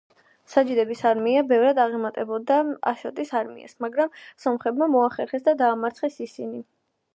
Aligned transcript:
საჯიდების 0.51 1.03
არმია 1.09 1.43
ბევრად 1.51 1.81
აღემატებოდა 1.83 2.57
აშოტის 2.93 3.35
არმიას, 3.43 3.77
მაგრამ 3.87 4.17
სომხებმა 4.47 4.91
მოახერხეს 4.97 5.47
და 5.51 5.57
დაამარცხეს 5.63 6.21
ისინი. 6.29 6.67